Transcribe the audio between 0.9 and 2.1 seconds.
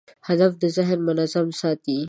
منظم ساتي.